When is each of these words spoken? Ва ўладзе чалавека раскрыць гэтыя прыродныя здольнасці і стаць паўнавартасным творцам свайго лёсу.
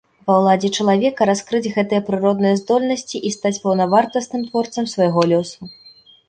Ва 0.29 0.35
ўладзе 0.37 0.69
чалавека 0.77 1.27
раскрыць 1.29 1.73
гэтыя 1.75 2.01
прыродныя 2.07 2.55
здольнасці 2.61 3.21
і 3.31 3.33
стаць 3.37 3.53
паўнавартасным 3.67 4.41
творцам 4.49 4.85
свайго 4.95 5.21
лёсу. 5.35 5.61